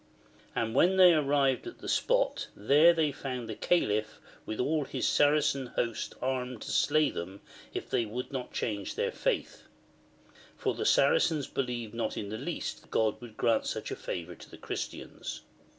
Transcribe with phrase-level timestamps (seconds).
[0.55, 5.07] And when they arrived at the spot, there they found the Calif with all his
[5.07, 7.39] Saracen host armed to slay them
[7.71, 9.65] if they would not change their faith;
[10.57, 14.33] for the Saracens be lieved not in the least that God would grant such favour
[14.33, 15.41] to the Christians.